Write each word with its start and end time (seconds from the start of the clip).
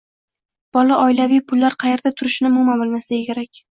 bola 0.77 0.97
oilaviy 1.03 1.43
pullar 1.53 1.79
qayerda 1.87 2.17
turishini 2.19 2.55
umuman 2.55 2.87
bilmasligi 2.87 3.27
kerak. 3.33 3.59